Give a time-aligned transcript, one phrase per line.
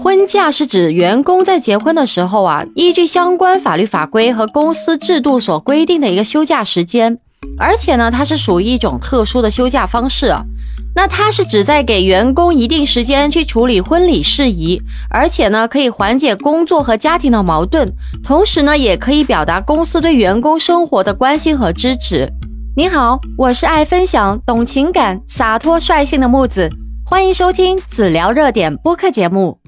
[0.00, 7.18] 婚假是指员工在结婚的时候啊，依据相关法律法规和公司制度所规定的一个休假时间，
[7.58, 10.42] 而且呢，它是属于一种特殊的休假方式啊。
[10.96, 14.80] 那它是指在给员工一定时间去处理婚礼事宜，
[15.10, 17.92] 而且呢，可以缓解工作和家庭的矛盾，
[18.22, 22.30] 同时呢，也可以表达公司对员工生活的关心和支持。
[22.76, 26.68] 你好，我是爱分享、懂情感、洒脱率性的木子，
[27.04, 29.63] 欢迎收听子聊热点播客节目。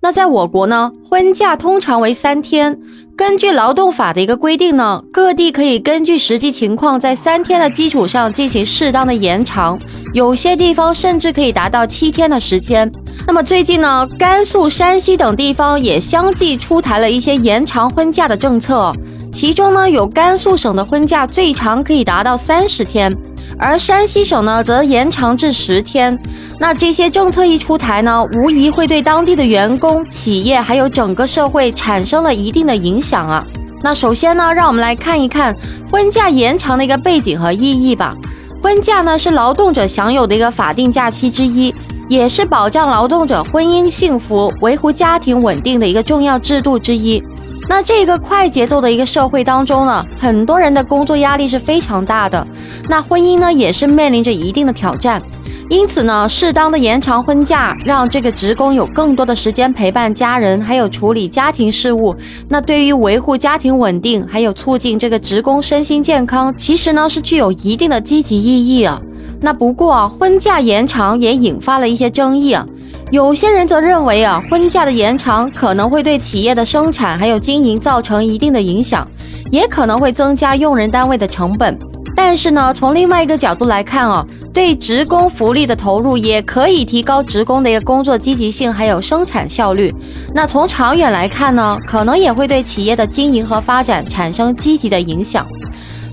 [0.00, 2.78] 那在我国呢，婚假通常为三天。
[3.16, 9.76] 根据劳动法的一个规定呢，各地可以根据实际情况，在三天的基础上进行适当的延长，
[10.14, 12.88] 有些地方甚至可以达到七天的时间。
[13.26, 18.92] 那么最近呢，甘肃、山西等地方也相继出台了一些延长婚假的政策，
[19.32, 23.12] 其中呢，有甘肃省的婚假最长可以达到三十天。
[23.58, 26.16] 而山西省呢，则延长至十天。
[26.60, 33.44] 那这些政策一出台呢，无疑会对当地的员工、企业还有整个社会产生了一定的影响啊。
[33.82, 35.54] 那首先呢，让我们来看一看
[35.90, 38.14] 婚假延长的一个背景和意义吧。
[38.62, 41.74] 婚假呢，是劳动者享有的一个法定假期之一，
[42.08, 47.22] 也是保障劳动者婚姻幸福、维护家庭稳定的一个重要制度之一。
[47.68, 52.44] 那这个快节奏的一个社会当中呢，很多人的工作压力是非常大的，
[52.88, 55.22] 那婚姻呢也是面临着一定的挑战，
[55.68, 62.16] 因此呢，适当的延长婚假，让这个职工有更多的时间陪伴家人，还有处理家庭事务，
[62.48, 69.00] 那对于维护家庭稳定，还有促进这个职工身心健康，其实呢是具有一定的积极意义啊。
[69.40, 72.66] 那不过，婚假延长也引发了一些争议啊。
[73.10, 79.06] 有些人则认为啊，婚假的延长可能会对企业的生产还有经营造成一定的影响，
[79.50, 81.78] 也可能会增加用人单位的成本。
[82.14, 89.94] 但是呢，从另外一个角度来看啊，对职工福利的投入也可以提高职工的一个工作积极性还有生产效率。
[90.34, 95.46] 那从长远来看呢，可能也会对企业的经营和发展产生积极的影响。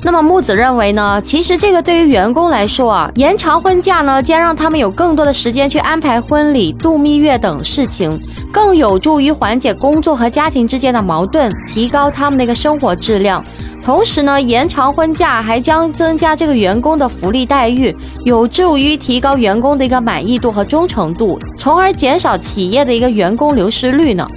[0.05, 8.15] 那么木子认为呢，其实这个对于员工来说啊，延长婚假呢，将让他们有更多的时间去安排婚礼、度蜜月等事情，
[8.53, 13.43] 更有助于缓解工作和家庭之间的矛盾，提高他们的一个生活质量。
[13.81, 17.95] 同时呢，延长婚假还将增加这个员工的福利待遇，
[18.25, 24.27] 有助于提高员工的一个满意度和忠诚度，从而减少企业的一个员工流失率呢。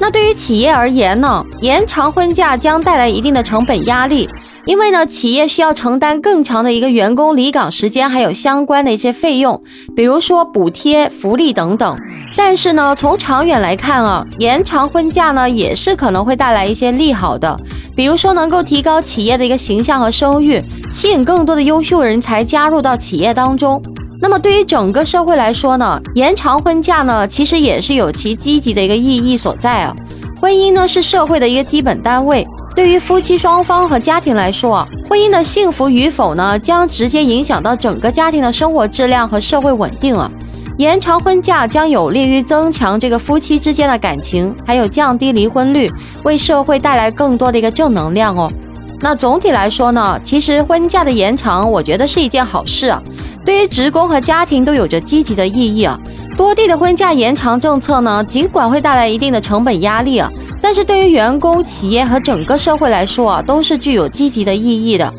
[0.00, 4.26] 那对于企业而言呢，延长婚假将带来一定的成本压力。
[4.64, 9.60] 因为呢，企业需要承担更长的一个员工离岗时间，还有相关的一些费用，
[9.94, 11.96] 比如说补贴、福利等等。
[12.36, 17.58] 但是呢，从长远来看啊，延长婚假呢，也是可能会带来一些利好的，
[17.94, 23.82] 比如说能够提高企业的一个形象和声誉，吸引更多的优秀人才加入到企业当中。
[24.22, 29.94] 那么对于整个社会来说呢，延长婚假呢，其实也是有其积极的一个意义所在啊。
[30.40, 32.46] 婚姻呢，是社会的一个基本单位。
[32.76, 40.30] 对于夫妻双方和家庭来说，婚姻的幸福与否呢，将直接影响到整个家庭的生活质量和社会稳定啊。
[40.76, 45.90] 延长婚假将有利于增强这个夫妻之间的感情，还有降低离婚率，
[46.24, 48.50] 为社会带来更多的一个正能量哦。
[49.02, 53.02] 那总体来说呢，其实婚假的延长，我觉得是一件好事啊，
[53.44, 55.98] 对于职工和家庭都有着积极的意义啊。
[56.36, 60.30] 多地的婚假延长政策呢，尽管会带来一定的成本压力啊，
[60.60, 65.12] 但是对于员工、企业和整个社会来说啊，都是具有积极的意义的。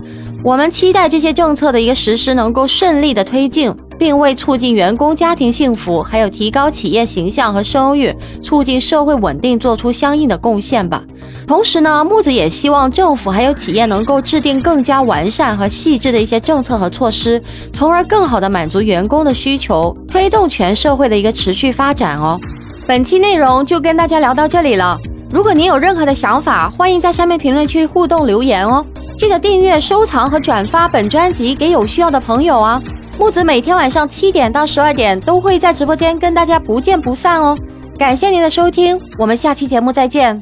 [0.43, 3.73] 我们期待这些政策的一个实施能够顺利的推进。
[4.01, 11.03] 并为促进员工家庭幸福，还有提高企业形象和声誉，促进社会稳定做出相应的贡献吧。
[11.45, 17.39] 同时呢，木子也希望政府还有企业能够制定更加完善和细致的一些政策和措施，
[17.71, 22.39] 从而更好的满足员工的需求，推动全社会的一个持续发展哦。
[22.87, 24.97] 本期内容就跟大家聊到这里了。
[25.29, 28.83] 如果您有任何的想法，欢迎在下面评论区互动留言哦。
[29.15, 32.81] 记得订阅、收藏和转发本专辑给有需要的朋友啊。
[33.21, 37.55] 木子每天晚上七点到十二点都会在直播间跟大家不见不散哦，
[37.95, 40.41] 感谢您的收听，我们下期节目再见。